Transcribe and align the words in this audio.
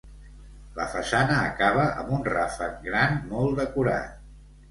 La 0.77 0.85
façana 0.93 1.35
acaba 1.49 1.83
amb 2.03 2.09
un 2.17 2.25
ràfec 2.29 2.81
gran 2.87 3.19
molt 3.35 3.57
decorat. 3.63 4.19